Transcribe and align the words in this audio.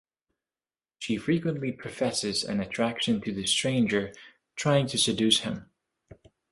She 0.97 1.17
frequently 1.17 1.71
professes 1.71 2.43
an 2.43 2.59
attraction 2.59 3.21
to 3.21 3.31
the 3.31 3.45
Stranger, 3.45 4.11
trying 4.55 4.87
to 4.87 4.97
seduce 4.97 5.41
him. 5.41 5.69